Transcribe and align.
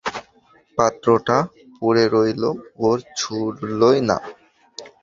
পাত্রটা 0.77 1.37
পড়ে 1.79 2.05
রইল, 2.13 2.43
ও 2.79 2.87
ছুঁলই 3.17 3.99
না। 4.09 4.17